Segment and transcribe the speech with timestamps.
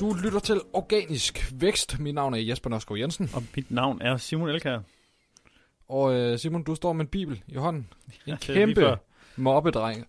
[0.00, 1.98] Du lytter til Organisk Vækst.
[1.98, 3.30] Mit navn er Jesper Nørskov Jensen.
[3.34, 4.78] Og mit navn er Simon Elkær.
[5.88, 7.88] Og øh, Simon, du står med en bibel i hånden.
[8.26, 8.96] En kæmpe
[9.36, 10.06] mobbedreng.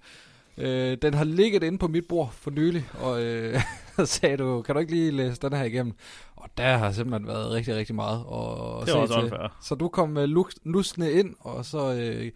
[0.58, 3.62] Øh, den har ligget inde på mit bord for nylig, og øh,
[3.96, 5.94] så sagde du, kan du ikke lige læse den her igennem?
[6.36, 9.24] Og der har simpelthen været rigtig, rigtig meget at, Det var se til.
[9.24, 9.58] unfair.
[9.64, 12.32] Så du kom luk- lusne ind, og så øh,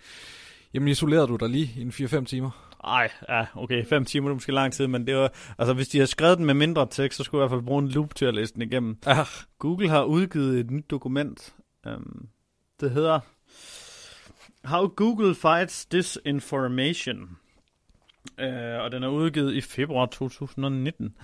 [0.74, 2.65] jamen, isolerede du dig lige i en 4-5 timer.
[2.86, 5.88] Ej, ja, okay, fem timer det er måske lang tid, men det var, altså hvis
[5.88, 7.90] de har skrevet den med mindre tekst, så skulle jeg i hvert fald bruge en
[7.90, 8.98] loop til at læse den igennem.
[9.06, 9.28] Ah,
[9.60, 11.56] Google har udgivet et nyt dokument.
[11.88, 12.28] Um,
[12.80, 13.20] det hedder
[14.64, 17.38] How Google Fights Disinformation.
[18.42, 21.18] Uh, og den er udgivet i februar 2019.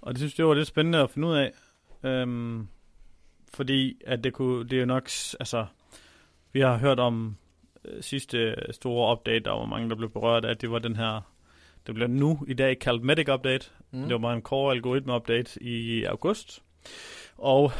[0.00, 1.52] Og det synes jeg var lidt spændende at finde ud af.
[2.22, 2.68] Um,
[3.54, 5.10] fordi at det, kunne, det er jo nok,
[5.40, 5.66] altså,
[6.52, 7.47] vi har hørt om øh,
[8.00, 11.20] sidste store update, der var mange, der blev berørt af, det var den her,
[11.86, 13.70] det bliver nu i dag kaldt Medic Update.
[13.90, 14.02] Mm.
[14.02, 16.62] Det var bare en core algoritme update i august.
[17.36, 17.72] Og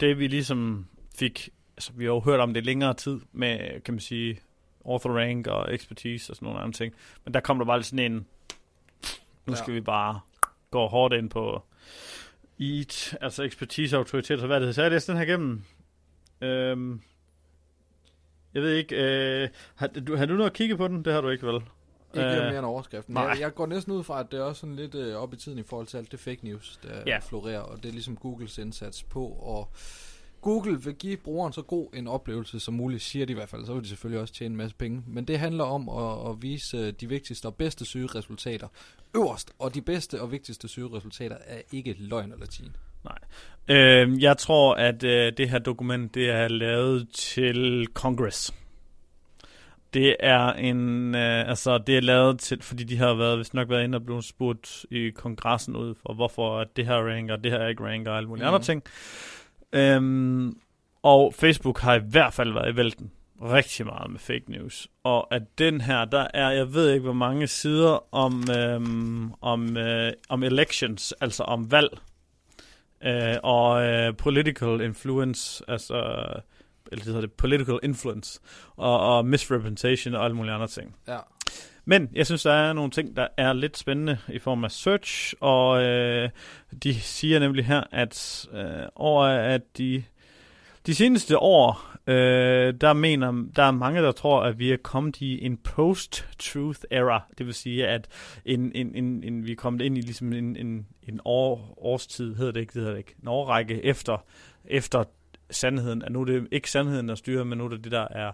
[0.00, 0.86] det vi ligesom
[1.18, 4.40] fik, altså vi har jo hørt om det længere tid med, kan man sige,
[4.84, 6.94] author rank og expertise og sådan nogle andre ting.
[7.24, 8.26] Men der kom der bare sådan en,
[9.46, 9.74] nu skal Ja.
[9.74, 10.20] vi bare
[10.70, 11.62] gå hårdt ind på
[12.60, 14.74] EAT, altså expertise, autoritet og hvad det.
[14.74, 15.62] Så jeg læste den her igennem.
[16.40, 17.00] Øhm,
[18.56, 18.96] jeg ved ikke,
[19.42, 21.04] øh, har, du, har du noget at kigge på den?
[21.04, 21.54] Det har du ikke, vel?
[21.54, 23.14] ikke Øh, mere end overskriften.
[23.14, 23.22] nej.
[23.24, 25.36] Jeg, jeg går næsten ud fra, at det er også sådan lidt øh, op i
[25.36, 27.18] tiden i forhold til alt det fake news, der Ja.
[27.18, 29.68] florerer, og det er ligesom Googles indsats på, og
[30.40, 33.66] Google vil give brugeren så god en oplevelse som muligt, siger de i hvert fald,
[33.66, 35.02] så vil de selvfølgelig også tjene en masse penge.
[35.06, 38.68] Men det handler om at, at vise øh, de vigtigste og bedste søgeresultater
[39.16, 42.38] øverst, og de bedste og vigtigste søgeresultater er ikke løgn og
[43.06, 44.16] latin.
[44.16, 48.54] Øh, jeg tror, at øh, det her dokument det er lavet til Congress.
[49.94, 53.70] Det er en, øh, altså det er lavet til, fordi de har været, hvis nok
[53.70, 57.66] været inde og blevet spurgt i kongressen ud for, hvorfor det her ranker, det her
[57.66, 58.48] ikke ranker og alle mulige mm.
[58.48, 58.82] Andre ting.
[59.72, 60.56] Øhm,
[61.02, 63.10] og Facebook har i hvert fald været i vælten
[63.42, 64.88] rigtig meget med fake news.
[65.04, 69.76] Og at den her, der er, jeg ved ikke hvor mange sider om, øhm, om,
[69.76, 71.98] øh, om elections, altså om valg,
[73.04, 75.94] øh, og øh, political influence, altså,
[76.92, 78.40] eller det hedder det, political influence,
[78.76, 80.96] og, og misrepresentation og alle mulige andre ting.
[81.08, 81.18] Ja.
[81.84, 85.34] Men jeg synes, der er nogle ting, der er lidt spændende i form af search,
[85.40, 86.30] og øh,
[86.82, 90.04] de siger nemlig her, at øh, over at de,
[90.86, 95.20] de seneste år, øh, der mener, der er mange, der tror, at vi er kommet
[95.20, 97.22] i en post-truth era.
[97.38, 98.08] Det vil sige, at
[98.44, 102.34] en, en, en, en, vi er kommet ind i ligesom en, en, en år, årstid,
[102.34, 104.24] hedder det ikke, det hedder det ikke, en årrække efter,
[104.64, 105.04] efter
[105.50, 106.02] sandheden.
[106.02, 108.32] At nu er det ikke sandheden, der styrer, men nu er det det, der er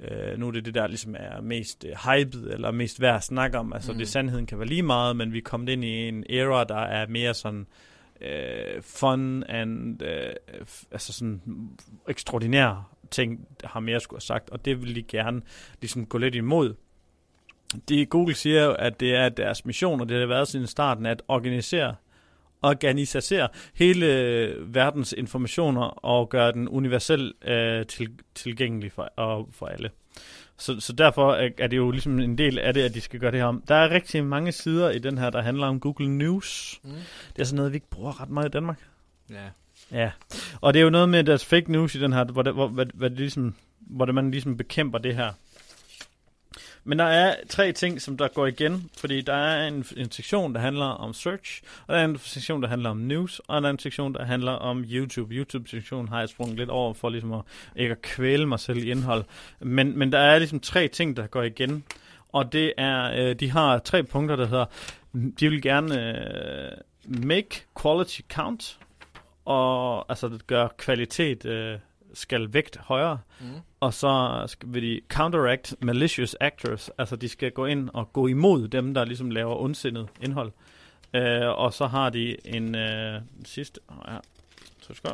[0.00, 3.22] Øh, nu er det det, der ligesom er mest øh, hyped, eller mest værd at
[3.22, 3.72] snakke om.
[3.72, 3.98] Altså, mm.
[3.98, 6.80] Det sandheden kan være lige meget, men vi er kommet ind i en era, der
[6.80, 7.66] er mere sådan
[8.20, 10.32] øh, fun and øh,
[10.90, 11.40] altså sådan
[12.08, 15.42] ekstraordinær ting, har mere skulle have sagt, og det vil de gerne
[15.80, 16.74] ligesom gå lidt imod.
[17.88, 21.06] De, Google siger jo, at det er deres mission, og det har været siden starten,
[21.06, 21.94] at organisere
[22.62, 29.66] organisere hele øh, verdens informationer og gøre den universelt øh, til, tilgængelig for, og for
[29.66, 29.90] alle.
[30.56, 33.20] Så, så derfor er, er det jo ligesom en del af det, at de skal
[33.20, 33.62] gøre det her om.
[33.68, 36.80] Der er rigtig mange sider i den her, der handler om Google News.
[36.84, 36.90] Mm.
[37.36, 38.88] Det er sådan noget, vi ikke bruger ret meget i Danmark.
[39.30, 39.48] Ja.
[39.92, 40.10] Ja,
[40.60, 42.68] og det er jo noget med deres fake news i den her, hvor, det, hvor,
[42.68, 45.32] hvad, hvad det ligesom, hvor det, man ligesom bekæmper det her.
[46.84, 50.54] Men der er tre ting, som der går igen, fordi der er en, en sektion,
[50.54, 53.68] der handler om search, og der er en sektion, der handler om news, og der
[53.68, 55.34] er en sektion, der handler om YouTube.
[55.34, 57.40] YouTube-sektionen har jeg sprunget lidt over for ligesom at,
[57.76, 59.24] ikke at kvæle mig selv i indhold.
[59.60, 61.84] Men, men der er ligesom tre ting, der går igen,
[62.32, 64.64] og det er, øh, de har tre punkter, der hedder,
[65.40, 66.70] de vil gerne øh,
[67.26, 68.78] make quality count,
[69.44, 71.78] og altså det gør kvalitet øh,
[72.14, 73.46] skal vægt højere, Mm.
[73.80, 78.26] og så skal, vil de counteract malicious actors, altså de skal gå ind og gå
[78.26, 80.52] imod dem, der ligesom laver ondsindet indhold.
[81.14, 84.16] Øh, og så har de en øh, sidste, ja,
[84.80, 85.10] så skal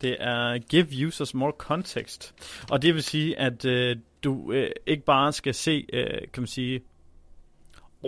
[0.00, 2.34] det er give users more context.
[2.70, 6.46] Og det vil sige, at øh, du øh, ikke bare skal se, øh, kan man
[6.46, 6.80] sige,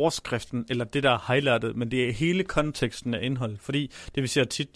[0.01, 3.57] overskriften, eller det, der er highlightet, men det er hele konteksten af indhold.
[3.59, 4.69] Fordi det vi ser tit,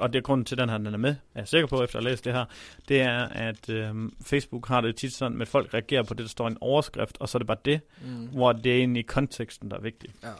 [0.00, 1.82] og det er grunden til, at den her den er med, er jeg sikker på,
[1.82, 2.44] efter at have læst det her,
[2.88, 6.28] det er, at øhm, Facebook har det tit sådan, at folk reagerer på det, der
[6.28, 8.26] står i en overskrift, og så er det bare det, Mm.
[8.26, 10.10] hvor det er egentlig konteksten, der er vigtig.
[10.22, 10.30] Ja.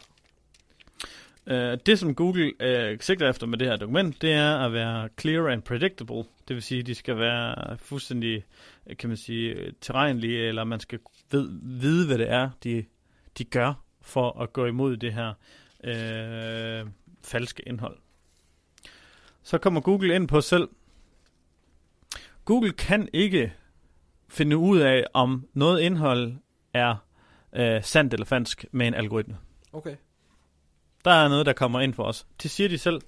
[1.46, 5.08] Uh, det, som Google uh, sigter efter med det her dokument, det er at være
[5.20, 6.24] clear and predictable.
[6.48, 8.44] Det vil sige, at de skal være fuldstændig,
[8.86, 10.98] øh, kan man sige, øh, tilregnelige, eller man skal
[11.30, 12.84] ved, vide, hvad det er, de,
[13.38, 15.34] de gør for at gå imod det her
[15.84, 16.86] øh,
[17.22, 17.96] falske indhold.
[19.42, 20.68] Så kommer Google ind på selv.
[22.44, 23.52] Google kan ikke
[24.28, 26.34] finde ud af, om noget indhold
[26.74, 26.96] er
[27.52, 29.38] øh, sandt eller falsk med en algoritme.
[29.72, 29.96] Okay.
[31.04, 32.26] Der er noget, der kommer ind for os.
[32.42, 33.00] Det siger de selv.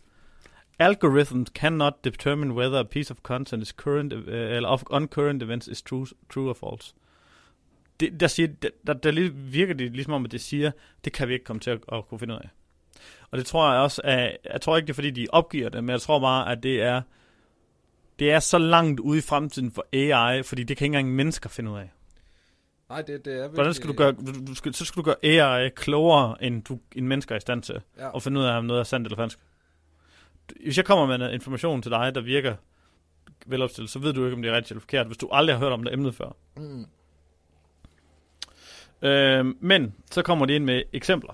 [0.79, 5.43] Algorithms cannot determine whether a piece of content is current, uh, eller of on current
[5.43, 6.95] events is true, true or false.
[8.03, 10.71] Det, der, siger, der, der, der virker det ligesom om, at det siger,
[11.05, 12.49] det kan vi ikke komme til at, at kunne finde ud af.
[13.31, 15.85] Og det tror jeg også, at, jeg tror ikke, det er fordi, de opgiver det,
[15.85, 17.03] men jeg tror bare, at det er,
[18.19, 21.49] det er så langt ude i fremtiden for AI, fordi det kan ikke engang mennesker
[21.49, 21.93] finde ud af.
[22.89, 23.55] Nej, det, det er virkelig...
[23.55, 24.13] Hvordan skal du gøre,
[24.47, 27.63] du, skal, så skal du gøre AI klogere, end, du, end mennesker er i stand
[27.63, 28.09] til, Ja.
[28.09, 29.39] og finde ud af, om noget er sandt eller falsk.
[30.65, 32.57] Hvis jeg kommer med noget information til dig, der virker
[33.47, 35.65] velopstillet, så ved du ikke, om det er rigtigt eller forkert, hvis du aldrig har
[35.65, 36.37] hørt om det emne før.
[36.57, 36.87] Mm.
[39.03, 41.33] Øh, men så kommer de ind med eksempler.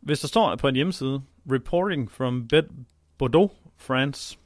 [0.00, 1.22] Hvis der står på en hjemmeside,
[1.52, 2.84] reporting from Bed-
[3.18, 4.38] Bordeaux, France,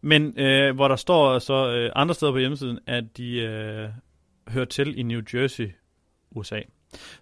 [0.00, 3.88] men øh, hvor der står så øh, andre steder på hjemmesiden, at de øh,
[4.48, 5.72] hører til i New Jersey,
[6.30, 6.60] USA,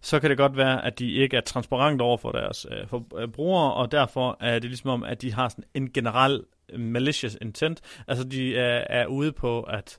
[0.00, 3.18] så kan det godt være, at de ikke er transparent over for deres øh, for,
[3.18, 6.80] øh, brugere, og derfor er det ligesom om, at de har sådan en generel øh,
[6.80, 7.80] malicious intent.
[8.08, 9.98] Altså de er, er ude på at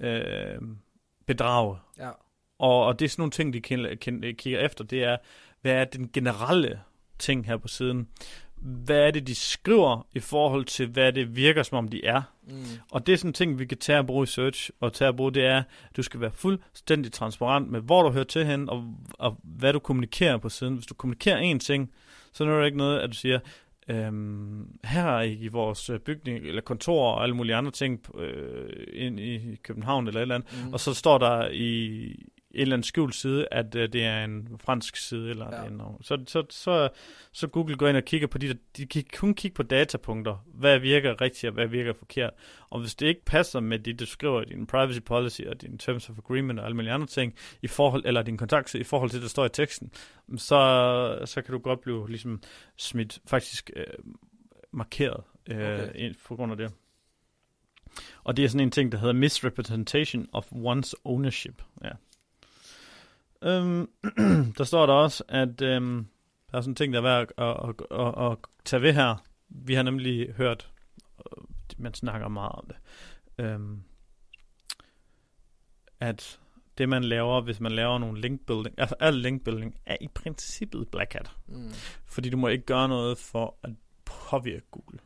[0.00, 0.58] øh,
[1.26, 2.10] bedrage Ja
[2.62, 3.60] og, og det er sådan nogle ting, de
[4.34, 5.16] kigger, efter, det er,
[5.62, 6.80] hvad er den generelle
[7.18, 8.08] ting her på siden?
[8.56, 12.22] Hvad er det, de skriver i forhold til, hvad det virker, som om de er?
[12.48, 12.64] Mm.
[12.90, 15.08] Og det er sådan en ting, vi kan tage og bruge i search, og tage
[15.08, 18.44] og bruge, det er, at du skal være fuldstændig transparent med, hvor du hører til
[18.46, 20.74] hen, og, og hvad du kommunikerer på siden.
[20.74, 21.90] Hvis du kommunikerer en ting,
[22.32, 23.38] så er det ikke noget, at du siger,
[23.88, 28.70] øhm, her er i vores øh, bygning, eller kontor og alle mulige andre ting øh,
[28.92, 30.72] ind i København eller et eller andet, Mm.
[30.72, 32.14] og så står der i
[32.60, 35.68] eller anden skjult side, at uh, det er en fransk side, eller Ja.
[35.68, 35.96] noget.
[36.00, 36.88] Så, så, så,
[37.32, 40.44] så Google går ind og kigger på de der, de kan kun kigge på datapunkter,
[40.46, 42.30] hvad virker rigtigt, og hvad virker forkert.
[42.70, 45.78] Og hvis det ikke passer med det, du skriver i din privacy policy, og din
[45.78, 49.10] terms of agreement, og alle mulige andre ting, i forhold, eller din kontakt i forhold
[49.10, 49.90] til det, der står i teksten,
[50.36, 52.42] så, så kan du godt blive ligesom
[52.76, 53.84] smidt, faktisk øh,
[54.72, 55.88] markeret øh, Okay.
[55.88, 56.14] okay.
[56.26, 56.72] på grund af det.
[58.24, 61.62] Og det er sådan en ting, der hedder misrepresentation of one's ownership.
[61.84, 61.90] Ja.
[63.42, 63.90] Øhm,
[64.58, 66.06] der står der også, at øhm,
[66.50, 69.24] der er sådan en ting, der er værd at, at, at, at tage ved her.
[69.48, 70.70] Vi har nemlig hørt,
[71.18, 71.44] øh,
[71.78, 72.76] man snakker meget om det,
[73.44, 73.82] øhm,
[76.00, 76.40] at
[76.78, 80.08] det man laver, hvis man laver nogle link building, altså al link building, er i
[80.08, 81.30] princippet black hat.
[81.46, 81.70] Mm.
[82.06, 83.70] Fordi du må ikke gøre noget for at
[84.04, 84.98] påvirke Google.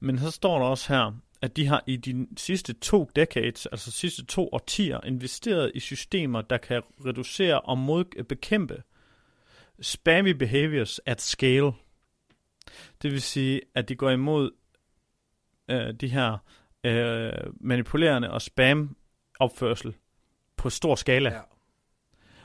[0.00, 3.90] Men så står der også her, at de har i de sidste to decades, altså
[3.90, 8.82] sidste to årtier, investeret i systemer, der kan reducere og mod, bekæmpe
[9.80, 11.72] spammy behaviors at scale.
[13.02, 14.50] Det vil sige, at de går imod
[15.68, 16.38] øh, de her
[16.84, 18.96] øh, manipulerende og spam
[19.40, 19.94] opførsel
[20.56, 21.30] på stor skala.
[21.30, 21.40] Ja.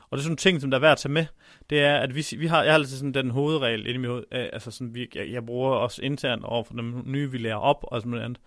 [0.10, 1.26] Og det er sådan en ting, som der er værd at tage med,
[1.70, 4.10] det er, at vi, vi har, jeg har altid sådan den hovedregel inde i mit
[4.10, 7.38] hoved, øh, altså sådan, vi, jeg, jeg bruger også internt over for dem nye, vi
[7.38, 8.40] lærer op og sådan noget andet.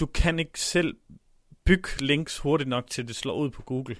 [0.00, 0.96] Du kan ikke selv
[1.64, 3.96] bygge links hurtigt nok til, at det slår ud på Google.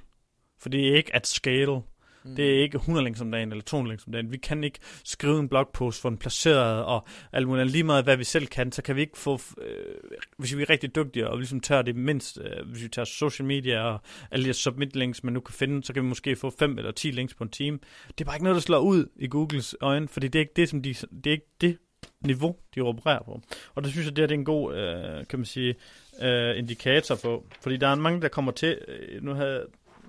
[0.59, 1.83] For det er ikke at scale.
[2.25, 2.37] Mm.
[2.37, 4.33] Det er ikke 100 links om dagen, eller 200 links om dagen.
[4.33, 7.71] Vi kan ikke skrive en blogpost, få den placeret, og alt muligt.
[7.71, 9.95] Lige meget hvad vi selv kan, så kan vi ikke få, øh,
[10.39, 13.47] hvis vi er rigtig dygtige, og ligesom tager det mindst, øh, hvis vi tager social
[13.47, 16.51] media og alle de submit links, man nu kan finde, så kan vi måske få
[16.59, 17.79] 5 eller 10 links på en time.
[18.09, 20.53] Det er bare ikke noget, der slår ud i Googles øjne, fordi det er ikke
[20.57, 21.79] det, som de, det er ikke det
[22.21, 23.41] niveau, de opererer på.
[23.75, 25.75] Og det synes jeg, det, her, det er en god, øh, kan man sige,
[26.23, 27.47] øh, indikator på.
[27.61, 29.67] Fordi der er mange, der kommer til, øh, nu havde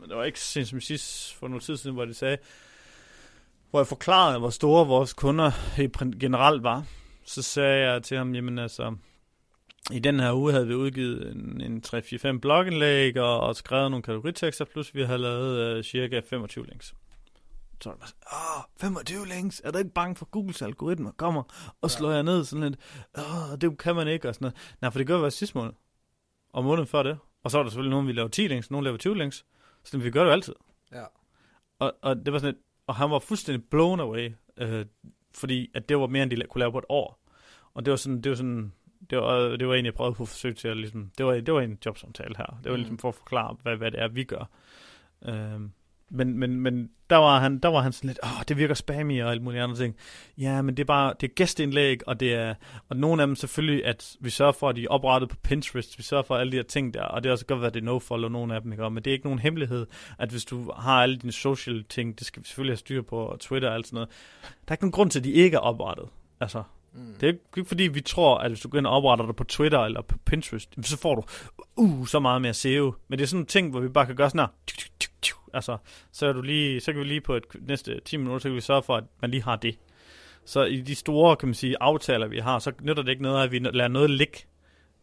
[0.08, 2.38] det var ikke sent som sidst for nogle tid siden, hvor de sagde,
[3.70, 6.86] hvor jeg forklarede, hvor store vores kunder i generelt var.
[7.26, 8.96] Så sagde jeg til ham, jamen altså,
[9.92, 14.04] i den her uge havde vi udgivet en, en 3-4-5 blogindlæg og, og skrevet nogle
[14.04, 16.94] kategoritekster, plus vi havde lavet øh, cirka 25 links.
[17.86, 18.22] Så var det bare sådan,
[18.58, 21.44] åh, 25 links, er du ikke bange for Googles algoritmer kommer
[21.82, 22.16] og slår Ja.
[22.16, 22.80] jer ned sådan lidt,
[23.18, 24.76] åh, det kan man ikke, og sådan noget.
[24.82, 25.74] Nej, for det gør vi sidste måned,
[26.54, 27.18] og måneden før det.
[27.44, 29.46] Og så er der selvfølgelig nogen, vi laver 10 links, nogen laver 20 links,
[29.84, 30.54] så vi gør det jo altid.
[30.92, 31.04] Ja.
[31.80, 34.86] Og, og det var sådan et, og han var fuldstændig blown away, øh,
[35.36, 37.20] fordi at det var mere, end de kunne lave på et år.
[37.74, 38.74] Og det var sådan, det var sådan,
[39.10, 41.34] det var, det var en, jeg prøvede på at forsøge til at ligesom, det var,
[41.34, 42.46] det var en jobsamtale her.
[42.64, 42.76] Det var Mm.
[42.82, 44.50] ligesom for at forklare, hvad, hvad det er, vi gør.
[45.26, 45.72] Øhm,
[46.10, 49.24] men, men, men der var han, der var han sådan lidt, åh, det virker spammy
[49.24, 49.96] og alt muligt andre ting.
[50.38, 52.56] Ja, men det er bare, det er gæsteindlæg, og det er,
[52.90, 55.98] og nogle af dem selvfølgelig, at vi sørger for, at de er oprettet på Pinterest,
[55.98, 57.82] vi sørger for alle de her ting der, og det er også godt, at det
[57.82, 58.90] er no-follow nogle af dem, ikke?
[58.90, 59.88] men det er ikke nogen hemmelighed,
[60.20, 63.18] at hvis du har alle dine social ting, det skal vi selvfølgelig have styr på,
[63.18, 64.10] og Twitter og alt sådan noget,
[64.42, 66.10] der er ikke nogen grund til, at de ikke er oprettet.
[66.40, 66.64] Altså,
[66.96, 67.16] Mm.
[67.20, 69.44] Det er ikke fordi, vi tror, at hvis du går ind og opretter dig på
[69.44, 71.24] Twitter eller på Pinterest, så får du
[71.76, 72.94] uh, så meget mere SEO.
[73.08, 74.48] Men det er sådan en ting, hvor vi bare kan gøre sådan her.
[75.54, 75.78] Altså,
[76.12, 78.56] så, er du lige, så kan vi lige på et næste 10 minutter, så kan
[78.56, 79.80] vi sørge for, at man lige har det.
[80.46, 83.44] Så i de store, kan man sige, aftaler, vi har, så nytter det ikke noget,
[83.44, 84.38] at vi lader noget ligge,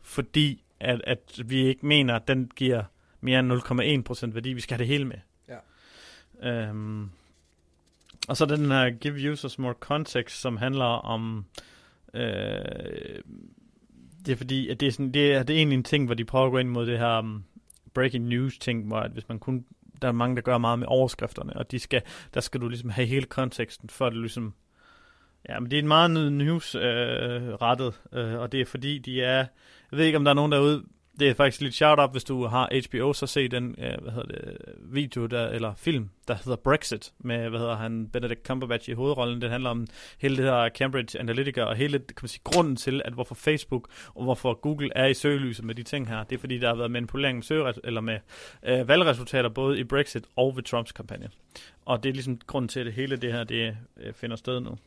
[0.02, 2.82] fordi at, at vi ikke mener, at den giver
[3.20, 4.52] mere end 0,1% værdi.
[4.52, 5.16] Vi skal have det hele med.
[5.48, 6.68] Ja.
[6.68, 7.10] Øhm,
[8.28, 11.44] og så den her Give Users More Context, som handler om
[12.14, 13.22] Øh,
[14.26, 16.14] det er fordi, at det er, sådan, det, er, det er egentlig en ting, hvor
[16.14, 17.44] de prøver at gå ind mod det her um,
[17.94, 19.64] breaking news ting, hvor at hvis man kun,
[20.02, 22.02] der er mange, der gør meget med overskrifterne, og de skal,
[22.34, 24.54] der skal du ligesom have hele konteksten, for at du ligesom,
[25.48, 26.82] ja, men det er en meget news øh,
[27.62, 29.46] rettet, øh, og det er fordi, de er,
[29.90, 30.84] jeg ved ikke, om der er nogen derude,
[31.22, 34.26] det er faktisk lidt shout-out, hvis du har HBO, så se den øh, hvad hedder
[34.26, 38.92] det, video, der, eller film, der hedder Brexit, med, hvad hedder han, Benedict Cumberbatch i
[38.92, 39.40] hovedrollen.
[39.40, 39.86] Det handler om
[40.18, 43.88] hele det her Cambridge Analytica, og hele, kan man sige, grunden til, at hvorfor Facebook
[44.14, 46.74] og hvorfor Google er i søgelyset med de ting her, det er fordi, der har
[46.74, 48.18] været manipulering med, søge, eller med
[48.62, 51.28] øh, valgresultater, både i Brexit og ved Trumps kampagne.
[51.84, 54.60] Og det er ligesom grunden til, at det hele det her, det øh, finder sted
[54.60, 54.78] nu.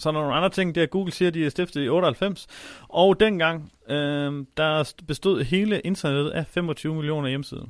[0.00, 1.84] Så er der nogle andre ting, det er, at Google siger, at de er stiftet
[1.84, 2.46] i 98.
[2.88, 7.66] Og dengang, øh, der bestod hele internettet af 25 millioner hjemmesider.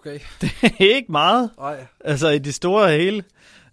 [0.00, 0.18] Okay.
[0.40, 1.50] Det er ikke meget.
[1.58, 1.86] Nej.
[2.00, 3.24] Altså i det store hele.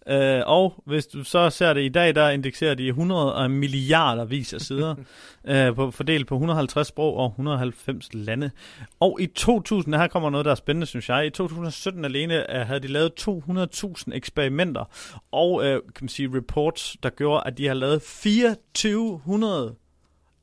[0.08, 4.54] Øh, og hvis du så ser det i dag, der indekserer de 100 milliarder vis
[4.54, 4.96] af sider,
[5.48, 8.52] øh, på, fordelt på 150 sprog og 190 lande.
[9.00, 11.26] Og i 2000, her kommer noget, der er spændende, synes jeg.
[11.26, 14.86] I 2017 alene øh, havde de lavet 200.000 eksperimenter
[15.32, 19.76] og øh, kan man sige, reports, der gjorde, at de har lavet 2400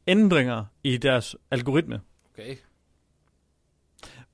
[0.06, 2.00] ændringer i deres algoritme.
[2.34, 2.56] Okay.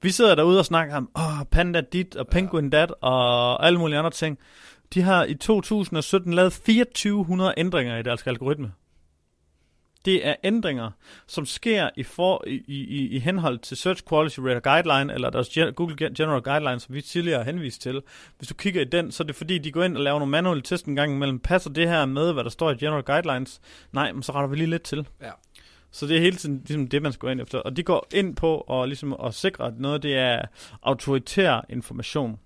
[0.02, 3.98] Vi sidder derude og snakker om, åh, panda dit og penguin dat og alle mulige
[3.98, 4.38] andre ting.
[4.94, 8.72] De har i 2017 lavet 2400 ændringer i deres algoritme.
[10.04, 10.90] Det er ændringer,
[11.26, 15.58] som sker i, for, i, i, i henhold til Search Quality Rater Guideline, eller deres
[15.76, 18.02] Google General Guidelines, som vi tidligere har henvist til.
[18.38, 20.30] Hvis du kigger i den, så er det fordi, de går ind og laver nogle
[20.30, 21.38] manuelle test en gang imellem.
[21.38, 23.60] Passer det her med, hvad der står i General Guidelines?
[23.92, 25.06] Nej, men så retter vi lige lidt til.
[25.22, 25.30] Ja.
[25.90, 27.58] Så det er hele tiden ligesom det, man skal gå ind efter.
[27.58, 30.42] Og de går ind på og ligesom at sikre, at noget det er
[30.82, 32.38] autoritær information.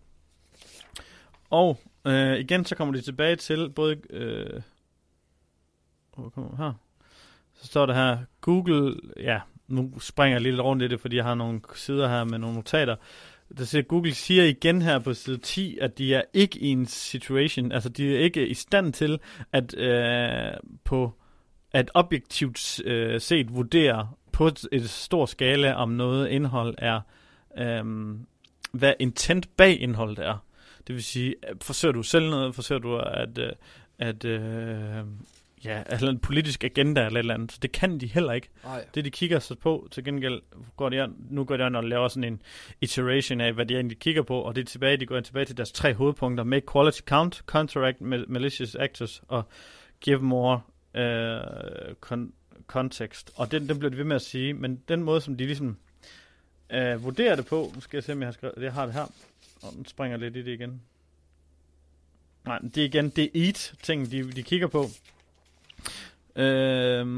[1.50, 3.96] Og Øh, igen, så kommer de tilbage til både...
[4.10, 4.60] Øh,
[6.14, 6.72] hvor kommer her?
[7.54, 11.24] Så står der her, Google, ja, nu springer jeg lidt rundt i det, fordi jeg
[11.24, 12.96] har nogle sider her med nogle notater.
[13.58, 16.86] Der siger, Google siger igen her på side 10, at de er ikke i en
[16.86, 19.18] situation, altså de er ikke i stand til
[19.52, 20.52] at øh,
[20.84, 21.12] på
[21.72, 27.00] at objektivt øh, set vurdere på et, stor skala, om noget indhold er,
[27.58, 27.84] øh,
[28.72, 30.44] hvad intent bag indholdet er.
[30.88, 33.52] Det vil sige, forsøger du selv noget, forsøger du at, øh,
[33.98, 35.04] at, øh,
[35.64, 37.52] ja, altså en politisk agenda eller et eller andet.
[37.52, 38.48] Så det kan de heller ikke.
[38.64, 38.84] Ej.
[38.94, 40.42] Det de kigger sig på, til gengæld
[40.76, 42.42] går de, nu går de an og laver sådan en
[42.80, 45.56] iteration af, hvad de egentlig kigger på, og det er tilbage, de går tilbage til
[45.56, 46.44] deres tre hovedpunkter.
[46.44, 49.42] Make quality count, counteract malicious actors, og
[50.00, 50.60] give more
[50.94, 52.32] uh, con-
[52.66, 53.30] context.
[53.36, 55.76] Og den, den bliver de ved med at sige, men den måde, som de ligesom
[56.74, 58.94] uh, vurderer det på, nu skal jeg se, om jeg har skrevet, jeg har det
[58.94, 59.06] her,
[59.62, 60.82] og den springer lidt i det igen.
[62.44, 64.84] Nej, det er igen, det er eat-ting, de, de kigger på.
[66.36, 67.08] Øhm,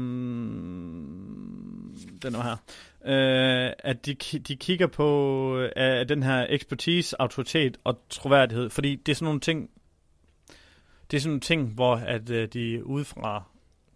[2.21, 2.57] den er her.
[3.05, 9.11] Øh, at de, de kigger på øh, den her ekspertise, autoritet og troværdighed, fordi det
[9.11, 9.69] er sådan nogle ting,
[11.11, 13.43] det er sådan nogle ting, hvor at øh, de udefra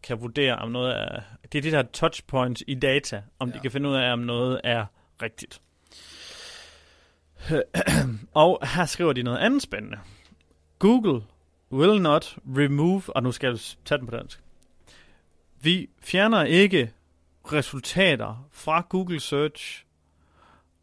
[0.03, 1.21] kan vurdere, om noget er,
[1.51, 3.55] det er det der touchpoints i data, om ja.
[3.55, 4.85] de kan finde ud af, om noget er
[5.21, 5.61] rigtigt.
[8.33, 9.97] og her skriver de noget andet spændende.
[10.79, 11.23] Google
[11.71, 14.41] will not remove, og nu skal jeg tage den på dansk.
[15.61, 16.91] Vi fjerner ikke
[17.53, 19.85] resultater fra Google Search,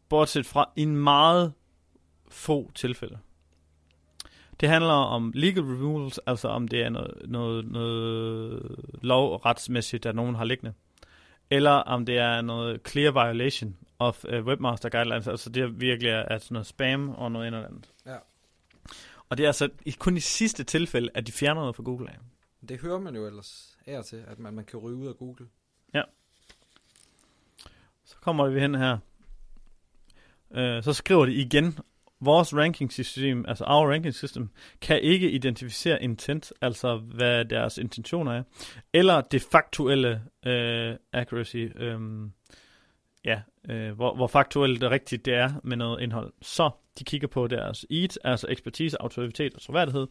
[0.09, 1.53] bortset fra en meget
[2.27, 3.17] få tilfælde.
[4.59, 10.35] Det handler om legal removals, altså om det er noget, noget, noget lovretsmæssigt, der nogen
[10.35, 10.73] har liggende.
[11.49, 16.25] Eller om det er noget clear violation, of uh, Webmaster Guidelines, altså det virkelig er,
[16.27, 17.93] er sådan noget spam og noget andet.
[18.05, 18.17] Ja.
[19.29, 19.69] Og det er altså
[19.99, 22.17] kun i sidste tilfælde, at de fjerner noget fra Google af.
[22.69, 25.47] Det hører man jo ellers af til, at man, man kan ryge ud af Google.
[25.93, 26.01] Ja.
[28.05, 28.97] Så kommer vi hen her.
[30.49, 31.79] Uh, så skriver de igen,
[32.19, 34.49] vores ranking system, altså our ranking system,
[34.81, 38.43] kan ikke identificere intent, altså hvad deres intentioner er,
[38.93, 41.99] eller det faktuelle øh, accuracy, øh,
[43.25, 46.33] ja, øh, hvor, hvor faktuelt det rigtigt det er med noget indhold.
[46.41, 50.07] Så de kigger på deres EAT, altså ekspertise, autoritet og troværdighed.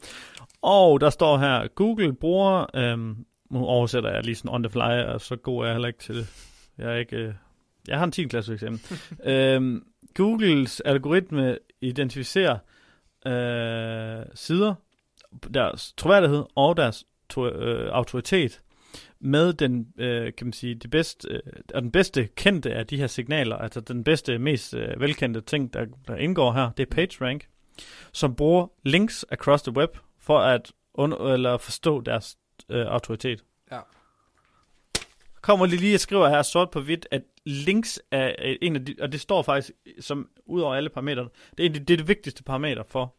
[0.63, 2.99] Og der står her, Google bruger, øh,
[3.51, 6.01] nu oversætter jeg lige sådan on the fly, og så god er jeg heller ikke
[6.01, 6.27] til det.
[6.79, 7.17] Jeg er ikke...
[7.17, 7.35] Øh,
[7.89, 8.25] jeg har en 10.
[8.25, 8.81] klasse eksamen.
[9.25, 12.59] øhm, Googles algoritme identificerer
[13.27, 14.75] øh, sider,
[15.55, 18.61] deres troværdighed og deres to, øh, autoritet
[19.21, 21.41] med den, øh, kan man sige, det bedste, øh,
[21.75, 25.73] og den bedste kendte af de her signaler, altså den bedste, mest øh, velkendte ting,
[25.73, 27.49] der, der indgår her, det er PageRank,
[28.13, 32.37] som bruger links across the web for at under, eller forstå deres
[32.69, 33.45] øh, autoritet.
[33.73, 33.81] Ja.
[35.41, 38.95] Kommer lige lige, jeg skriver her sort på hvidt, at links er en af de,
[39.01, 39.71] og det står faktisk
[40.01, 43.15] som ud over alle parametre, det er, det, det er det vigtigste parameter for,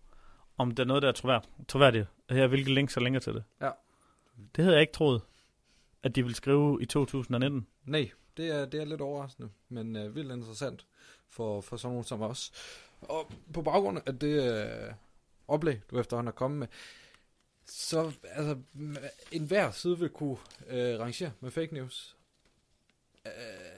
[0.58, 1.54] om der er noget, der er troværdigt.
[1.68, 2.08] troværdigt.
[2.30, 3.44] Her, hvilke links er længere til det.
[3.62, 3.70] Ja.
[4.56, 5.22] Det havde jeg ikke troet,
[6.04, 7.68] at de ville skrive i 2019.
[7.86, 10.86] Nej, det er, det er lidt overraskende, men øh, vildt interessant
[11.30, 12.52] for, for sådan nogen som os.
[13.02, 14.94] Og på baggrund af det øh,
[15.48, 16.68] oplæg, du efterhånden er kommet med,
[17.66, 18.58] så altså,
[19.32, 20.38] enhver side vil kunne
[20.70, 22.16] øh, rangere med fake news.
[23.26, 23.32] Øh,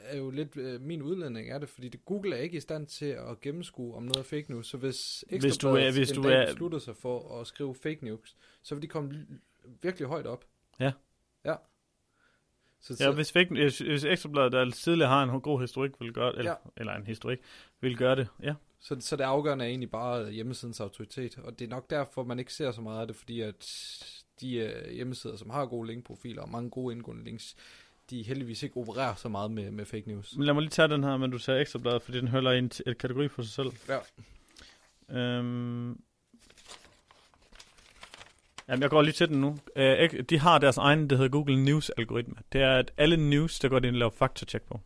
[0.04, 2.88] er jo lidt øh, min udledning af det, fordi det, Google er ikke i stand
[2.88, 4.68] til at gennemskue, om noget er fake news.
[4.68, 8.06] Så hvis Hvis du er- hvis en du er- beslutter sig for at skrive fake
[8.06, 9.28] news, så vil de komme
[9.82, 10.46] virkelig højt op.
[10.80, 10.92] Ja.
[11.46, 11.56] Ja.
[12.86, 16.32] Så, Ja, hvis, fake, hvis, hvis Ekstrabladet, der tidligere har en god historik, vil gøre
[16.32, 16.70] det, eller, Ja.
[16.78, 17.40] eller en historik,
[17.82, 18.54] vil gøre det, ja.
[18.80, 22.40] Så, så det afgørende er egentlig bare hjemmesidens autoritet, og det er nok derfor, man
[22.40, 23.66] ikke ser så meget af det, fordi at
[24.42, 27.56] de uh, hjemmesider, som har gode linkprofiler og mange gode indgående links,
[28.10, 30.36] de heldigvis ikke opererer så meget med, med fake news.
[30.38, 32.70] Men lad mig lige tage den her, men du sagde Ekstrabladet, fordi den hører ind
[32.70, 33.72] til et kategori for sig selv.
[33.90, 34.00] Ja.
[35.20, 36.02] Øhm,
[38.70, 39.58] jamen, jeg går lige til den nu.
[39.76, 42.36] Øh, de har deres egen, det hedder Google News-algoritme.
[42.54, 44.80] Det er, at alle news, der går de ind og laver check på,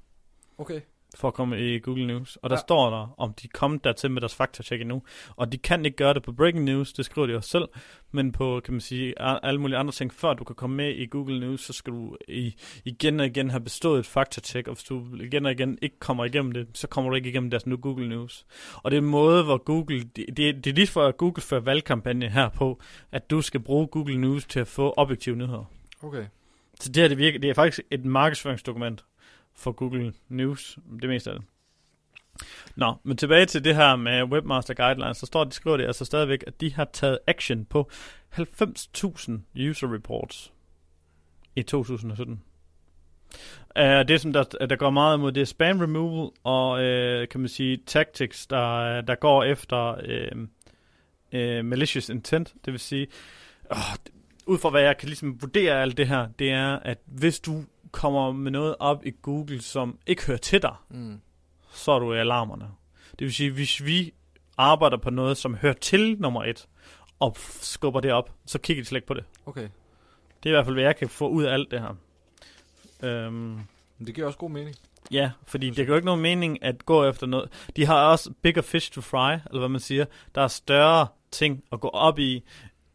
[0.58, 0.82] Okay
[1.16, 2.36] for at komme i Google News.
[2.36, 2.60] Og der Ja.
[2.60, 5.02] står der, om de kommet dertil med deres faktatjek endnu.
[5.36, 7.66] Og de kan ikke gøre det på Breaking News, det skriver de også selv,
[8.12, 10.14] men på, kan man sige, alle mulige andre ting.
[10.14, 13.50] Før du kan komme med i Google News, så skal du i, igen og igen
[13.50, 16.88] have bestået et faktatjek, og hvis du igen og igen ikke kommer igennem det, så
[16.88, 18.46] kommer du ikke igennem deres nu Google News.
[18.84, 21.42] Og det er en måde, hvor Google, det, det, det er lige for at Google
[21.42, 22.80] fører valgkampagne her på,
[23.12, 25.66] at du skal bruge Google News til at få objektive nyheder.
[26.04, 26.26] Okay.
[26.80, 29.06] Så det her, det, virker, det er faktisk et markedsføringsdokument
[29.60, 31.46] for Google News, det meste af det.
[32.76, 36.06] Nå, men tilbage til det her med Webmaster Guidelines, så står de skriver det altså
[36.06, 37.90] stadigvæk, at de har taget action på
[38.34, 39.32] 90.000
[39.70, 40.54] user reports
[41.56, 42.44] i 2017.
[43.80, 47.28] Uh, øh, det, som der, der går meget imod, det er spam removal og, uh,
[47.28, 50.40] kan man sige, tactics, der, der går efter uh,
[51.34, 52.54] uh, malicious intent.
[52.66, 53.08] Det vil sige,
[53.72, 53.78] uh,
[54.46, 57.64] ud fra hvad jeg kan ligesom vurdere alt det her, det er, at hvis du
[57.92, 61.20] kommer med noget op i Google, som ikke hører til dig, Mm.
[61.74, 62.68] så er du i alarmerne.
[63.20, 64.14] Det vil sige, hvis vi
[64.58, 66.68] arbejder på noget, som hører til nummer et,
[67.20, 69.24] og skubber det op, så kigger de slet ikke på det.
[69.46, 69.70] Okay.
[70.44, 71.96] Det er i hvert fald, hvad jeg kan få ud af alt det her.
[73.04, 73.34] Øhm,
[73.98, 74.76] Men det giver også god mening.
[75.12, 77.50] ja, fordi det kan jo ikke nogen mening at gå efter noget.
[77.76, 80.06] De har også bigger fish to fry, eller hvad man siger.
[80.36, 82.44] Der er større ting at gå op i,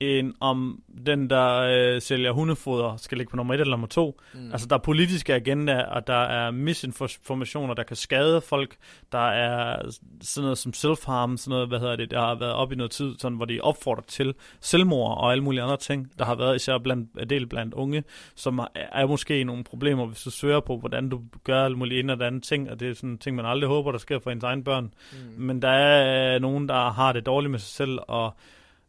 [0.04, 4.20] end om den, der øh, sælger hundefoder, skal ligge på nummer et eller nummer to.
[4.34, 4.52] Mm.
[4.52, 8.76] Altså, der er politiske agendaer, og der er misinformationer, der kan skade folk.
[9.12, 9.90] Der er
[10.20, 12.90] sådan noget som self-harm, sådan noget, hvad hedder det, der har været op i noget
[12.90, 16.10] tid, sådan, hvor de opfordrer til selvmord og alle mulige andre ting.
[16.18, 20.30] Der har været især blandt, del blandt unge, som er, måske nogle problemer, hvis du
[20.30, 23.18] søger på, hvordan du gør alle mulige ind og andet ting, og det er sådan
[23.18, 24.94] ting, man aldrig håber, der sker for ens egen børn.
[25.12, 25.42] mm.
[25.42, 28.34] Men der er øh, nogen, der har det dårligt med sig selv, og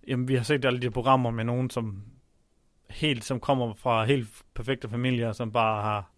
[0.07, 2.03] jamen, vi har set alle de programmer med nogen, som
[2.89, 6.11] helt, som kommer fra helt perfekte familier, som bare har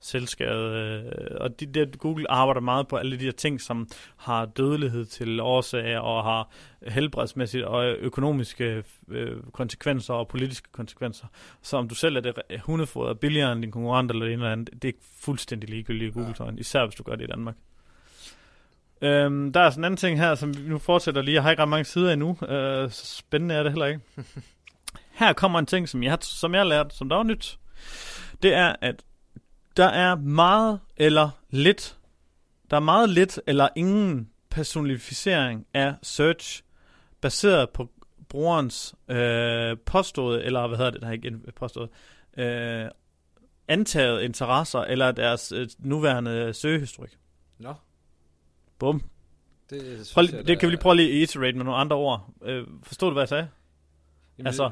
[0.00, 0.74] selvskade.
[0.74, 5.04] Øh, og de, der, Google arbejder meget på alle de her ting, som har dødelighed
[5.04, 6.50] til årsager, og har
[6.88, 11.26] helbredsmæssigt og økonomiske øh, konsekvenser og politiske konsekvenser.
[11.62, 14.82] Så om du selv er det hundefoder billigere end din konkurrent eller det eller andet,
[14.82, 16.50] det er fuldstændig ligegyldigt i Google, ja.
[16.58, 17.56] især hvis du gør det i Danmark.
[19.02, 21.34] Øhm, der er sådan en anden ting her, som vi nu fortsætter lige.
[21.34, 22.36] Jeg har ikke ret mange sider endnu.
[22.48, 24.00] Øh, så spændende er det heller ikke.
[25.20, 27.58] her kommer en ting, som jeg, som jeg har lært, som der var nyt.
[28.42, 29.02] Det er, at
[29.76, 31.96] der er meget eller lidt,
[32.70, 36.62] der er meget lidt eller ingen personificering af search,
[37.20, 37.88] baseret på
[38.28, 41.88] brugerens øh, påståede, eller hvad hedder det, der er ikke påstået,
[42.36, 42.88] øh,
[43.68, 47.18] antaget interesser, eller deres øh, nuværende søgehistorik.
[47.58, 47.74] Nå.
[48.80, 49.02] Bum.
[49.70, 52.30] Det, Prøv, jeg, det kan vi lige prøve lige at iterate med nogle andre ord.
[52.42, 53.48] Øh, forstod du, hvad jeg sagde?
[54.38, 54.70] Jamen, altså-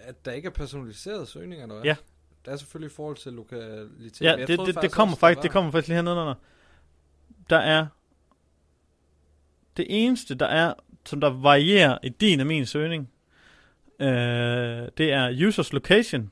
[0.00, 1.84] at der ikke er personaliserede søgninger, eller hvad?
[1.84, 1.96] Ja.
[2.44, 4.20] Der er selvfølgelig i forhold til lokalitet.
[4.20, 5.52] Ja, det, det, det faktisk kommer også, faktisk, det var.
[5.52, 6.34] kommer faktisk lige hernede under.
[7.50, 7.86] Der er
[9.76, 10.74] det eneste, der er,
[11.06, 13.10] som der varierer i din og min søgning,
[14.00, 14.08] øh,
[14.98, 16.30] det er users location,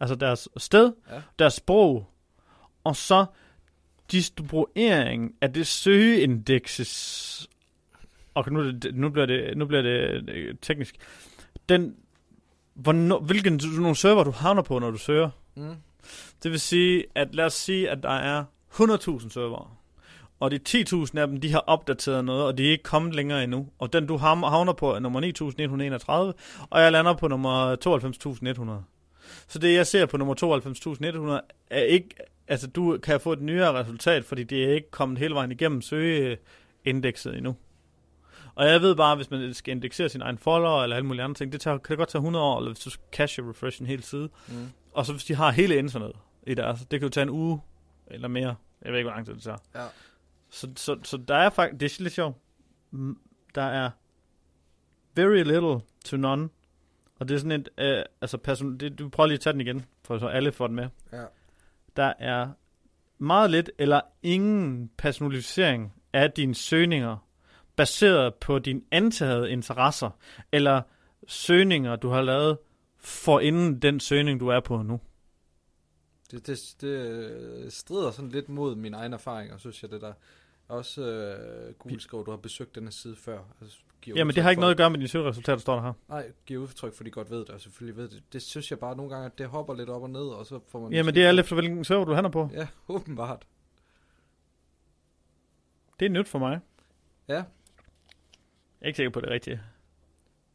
[0.00, 1.22] altså deres sted, Ja.
[1.38, 2.10] deres sprog,
[2.84, 3.26] og så
[4.12, 7.48] distribuering af det søgeindekses,
[8.34, 10.96] og nu, nu bliver det, nu bliver det øh, teknisk,
[11.68, 11.96] den,
[12.74, 15.30] hvornår, hvilken nogle server du havner på, når du søger.
[15.54, 15.74] Mm.
[16.42, 19.68] Det vil sige, at lad os sige, at der er 100.000 servere.
[20.40, 23.44] Og de 10.000 af dem, de har opdateret noget, og de er ikke kommet længere
[23.44, 23.68] endnu.
[23.78, 25.20] Og den, du havner på, er nummer
[26.30, 27.76] 9.131, og jeg lander på nummer
[28.80, 28.84] 92.100.
[29.48, 32.08] Så det, jeg ser på nummer 92.100, er ikke...
[32.48, 35.82] Altså, du kan få et nyere resultat, fordi det er ikke kommet hele vejen igennem
[35.82, 37.56] søgeindekset endnu.
[38.54, 41.34] Og jeg ved bare, hvis man skal indeksere sin egen follower eller alle mulige andre
[41.34, 43.86] ting, det tager, kan det godt tage 100 år, eller hvis du cache refresh en
[43.86, 44.28] hel side.
[44.48, 44.68] Mm.
[44.92, 46.12] Og så hvis de har hele internet
[46.46, 47.60] i deres, det kan jo tage en uge
[48.06, 48.54] eller mere.
[48.82, 49.58] Jeg ved ikke, hvor lang tid det tager.
[49.74, 49.86] Ja.
[50.50, 52.36] Så, så, så der er faktisk, det er lidt sjovt.
[53.54, 53.90] Der er
[55.14, 56.48] very little to none.
[57.18, 59.60] Og det er sådan et, øh, altså person, det, du prøver lige at tage den
[59.60, 60.88] igen, for så alle får den med.
[61.12, 61.24] Ja.
[61.96, 62.48] Der er
[63.18, 67.28] meget lidt eller ingen personalisering af dine søgninger,
[67.76, 70.10] baseret på dine antagede interesser,
[70.52, 70.82] eller
[71.26, 72.58] søgninger, du har lavet
[72.98, 75.00] for inden den søgning, du er på nu.
[76.30, 80.12] Det, det, det øh, strider sådan lidt mod mine egne erfaringer, synes jeg, det der.
[80.68, 83.38] Også øh, Google skriver, du har besøgt denne side før.
[83.60, 85.82] Altså, giver Jamen, det har ikke for- noget at gøre med dine søgeresultater, står der
[85.82, 85.92] her.
[86.08, 88.22] Nej, giver udtryk for, de godt ved det, og selvfølgelig ved det.
[88.32, 90.60] Det synes jeg bare nogle gange, at det hopper lidt op og ned, og så
[90.68, 90.92] får man...
[90.92, 92.48] Jamen, det er alt efter, hvilken server du handler på.
[92.52, 93.46] Ja, åbenbart.
[96.00, 96.60] Det er nyt for mig.
[97.28, 97.44] Ja, Jeg
[98.80, 99.60] er ikke sikker på, det rigtigt.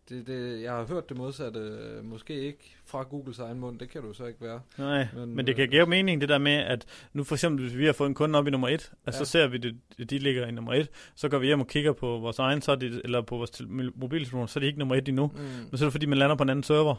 [0.09, 1.59] Det, det, jeg har hørt det modsatte.
[2.03, 4.61] Måske ikke fra Googles egen mund, det kan du så ikke være.
[4.77, 7.65] Nej, Men, men, det kan øh, give mening, det der med, at nu for eksempel,
[7.67, 9.17] hvis vi har fået en kunde op i nummer et, og Ja.
[9.17, 11.93] så ser vi, det, de ligger i nummer et, så går vi hjem og kigger
[11.93, 14.79] på vores egen, så er de, eller på vores tel- mobiltelefon, så er de ikke
[14.79, 15.27] nummer et endnu.
[15.27, 15.39] Mm.
[15.43, 16.95] Men så er det fordi, man lander på en anden server.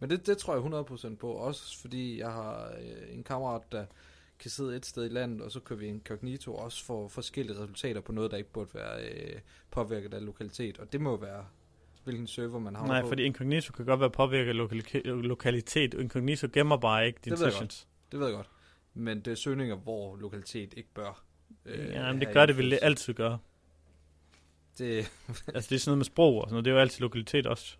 [0.00, 1.32] Men det, det tror jeg 100% på.
[1.32, 3.84] Også fordi jeg har øh, en kammerat, der
[4.38, 8.00] kan sidde et sted i landet, og så kører vi incognito også for forskellige resultater
[8.00, 10.78] på noget, der ikke burde være øh, påvirket af lokalitet.
[10.78, 11.44] Og det må være,
[12.06, 13.08] hvilken server man har Nej, på.
[13.08, 15.94] fordi incognito kan godt være påvirket af lokali- lokalitet.
[15.94, 17.88] Incognito gemmer bare ikke dine Det ved sessions.
[18.12, 18.48] Det ved jeg godt.
[18.94, 21.22] Men det er søgninger, hvor lokalitet ikke bør.
[21.66, 22.84] Øh, ja, men det gør det vel indflydelse.
[22.84, 23.38] altid gøre.
[24.78, 24.96] Det,
[25.54, 26.64] altså, det er sådan noget med sprog og sådan noget.
[26.64, 27.76] Det er jo altid lokalitet også.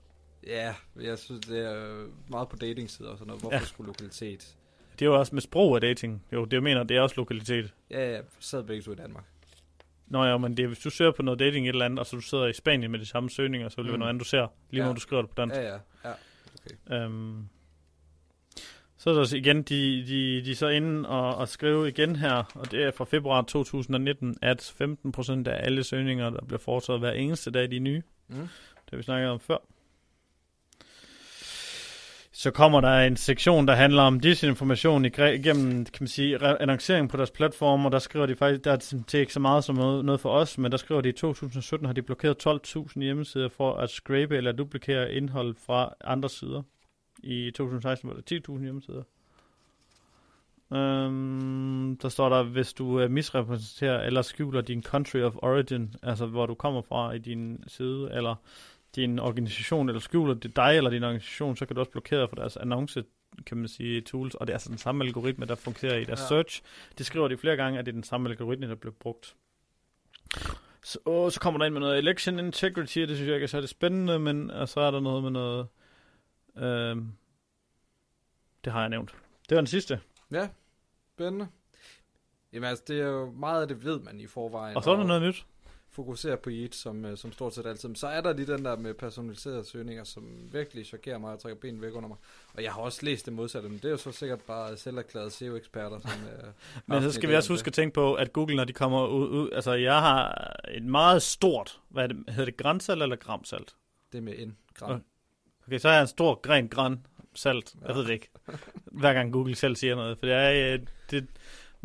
[0.47, 3.43] ja, jeg synes, det er meget på datingsider og sådan noget.
[3.43, 3.65] Hvorfor Ja.
[3.65, 4.57] skulle lokalitet?
[4.99, 6.25] Det er jo også med sprog og dating.
[6.33, 7.75] Jo, det mener, det er også lokalitet.
[7.91, 9.25] Ja, ja, sad begge to i Danmark.
[10.07, 12.07] Nå ja, men det er, hvis du søger på noget dating et eller andet, og
[12.07, 13.99] så du sidder i Spanien med de samme søgninger, så vil det være Mm.
[13.99, 14.87] noget andet, du ser, lige Ja.
[14.87, 15.57] når du skriver det på dansk.
[15.57, 15.62] Ja,
[16.05, 16.11] ja,
[16.90, 17.05] ja.
[17.05, 17.49] Øhm,
[18.99, 22.16] så er der så igen, de, de, de er så inde og, og skrive igen
[22.16, 27.01] her, og det er fra februar 2019, at 15% af alle søgninger, der bliver foretaget
[27.01, 28.03] hver eneste dag, de er nye.
[28.29, 28.37] Mm.
[28.37, 29.57] Det har vi snakket om før.
[32.38, 37.16] Så kommer der en sektion, der handler om disinformation igennem, kan man sige, annoncering på
[37.16, 38.77] deres platform, og der skriver de faktisk, der er
[39.12, 41.87] det ikke så meget som noget, noget for os, men der skriver de, i 2017
[41.87, 46.62] har de blokeret 12.000 hjemmesider for at scrape eller duplikere indhold fra andre sider.
[47.22, 49.03] I 2016 var der 10.000 hjemmesider.
[50.72, 56.27] Øhm, der står der, hvis du øh, misrepræsenterer eller skjuler din country of origin, altså
[56.27, 58.35] hvor du kommer fra i din side, eller
[58.97, 62.37] din organisation, eller skjuler det dig eller din organisation, så kan du også blokere for
[62.37, 63.05] deres annonce,
[63.47, 66.21] kan man sige, tools, og det er altså den samme algoritme, der fungerer i deres
[66.21, 66.27] Ja.
[66.27, 66.63] search.
[66.99, 69.37] Det skriver de flere gange, at det er den samme algoritme, der bliver brugt.
[70.85, 73.45] Så, og så kommer der ind med noget election integrity, og det synes jeg ikke
[73.45, 75.67] er særlig spændende, men og så er der noget med noget...
[76.57, 77.13] Øhm,
[78.65, 79.15] det har jeg nævnt.
[79.49, 80.01] Det var den sidste.
[80.31, 80.49] Ja,
[81.15, 81.47] spændende.
[82.53, 84.77] Jamen altså, det er jo meget af det ved man i forvejen.
[84.77, 85.47] Og så er der noget nyt.
[85.97, 87.89] Fokuserer på EAT, som, øh, som stort set altid.
[87.89, 91.39] Men så er der lige den der med personaliserede søgninger, som virkelig chokerer mig og
[91.41, 92.17] trækker benene væk under mig.
[92.55, 95.31] Og jeg har også læst det modsatte, men det er jo så sikkert bare selverklærede
[95.31, 96.11] SEO-eksperter, som...
[96.11, 96.53] Øh,
[96.87, 99.29] Men så skal vi også huske at tænke på, at Google, når de kommer ud,
[99.29, 103.75] ud altså jeg har et meget stort, hvad er det, hedder det grænsalt eller gramsalt?
[104.13, 104.91] Det, med en gram.
[104.91, 105.01] Okay.
[105.67, 107.75] Okay, så har jeg en stor gren græn salt.
[107.81, 107.95] Jeg Ja.
[107.95, 108.29] ved det ikke.
[108.85, 110.19] Hver gang Google selv siger noget.
[110.19, 110.81] For det er, øh,
[111.11, 111.27] det,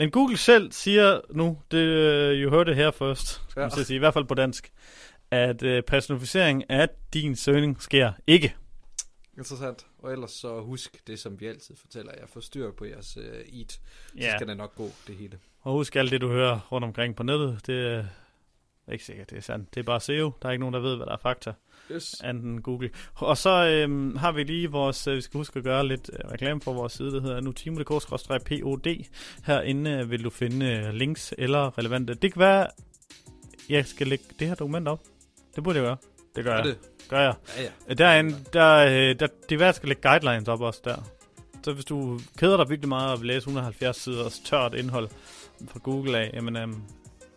[0.02, 3.70] men Google selv siger nu, det, øh, you heard it here first, skal Ja.
[3.76, 4.72] man sige, i hvert fald på dansk,
[5.32, 8.56] at øh, personificering af din søgning sker ikke.
[9.38, 9.86] Interessant.
[10.00, 12.28] Og ellers så husk det, som vi altid fortæller jer.
[12.28, 13.72] Få styr på jeres uh, EAT.
[13.72, 13.80] Så
[14.18, 15.40] Ja, skal det nok gå, det hele.
[15.62, 18.06] og husk alt det, du hører rundt omkring på nettet, det, øh,
[18.92, 19.74] Ikke sikkert, det er sandt.
[19.76, 20.32] Det er bare SEO.
[20.42, 21.54] Der er ikke nogen, der ved, hvad der er fakta.
[21.96, 22.22] Yes.
[22.24, 22.90] Anden Google.
[23.16, 26.32] Og så øhm, har vi lige vores, øh, vi skal huske at gøre lidt øh,
[26.32, 29.06] reklame for vores side, der hedder nutimo.dk-pod.
[29.46, 32.14] Herinde øh, vil du finde øh, links eller relevante.
[32.14, 32.68] Det kan være,
[33.70, 35.00] jeg skal lægge det her dokument op.
[35.56, 35.98] Det burde jeg gøre.
[36.36, 36.66] Det gør jeg.
[36.66, 36.78] det?
[37.10, 37.34] Gør jeg.
[37.58, 37.70] Ja, ja.
[37.90, 40.96] Øh, Derinde, der, øh, der, det er værd, at skal lægge guidelines op også der.
[41.64, 45.10] Så hvis du keder dig virkelig meget og vil læse 170 sider tørt indhold
[45.68, 46.76] fra Google af, jamen, øhm,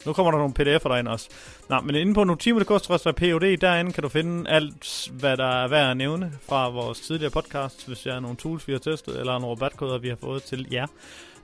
[0.07, 1.29] nu kommer der nogle pdf'er derind også.
[1.69, 5.97] Nå, men inde på notimo.dk-pod, derinde kan du finde alt, hvad der er værd at
[5.97, 9.57] nævne fra vores tidligere podcast, hvis der er nogle tools, vi har testet, eller nogle
[9.57, 10.87] rabatkoder, vi har fået til jer.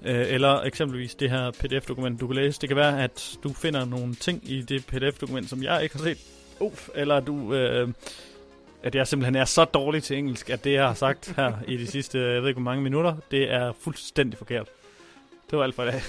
[0.02, 2.60] Øh, eller eksempelvis det her pdf-dokument, du kan læse.
[2.60, 6.04] Det kan være, at du finder nogle ting i det pdf-dokument, som jeg ikke har
[6.04, 6.18] set.
[6.60, 7.54] Uf, eller du...
[7.54, 7.88] Øh,
[8.82, 11.76] at jeg simpelthen er så dårlig til engelsk, at det, jeg har sagt her i
[11.76, 14.68] de sidste, jeg ved ikke hvor mange minutter, det er fuldstændig forkert.
[15.50, 16.00] Det var alt for i dag.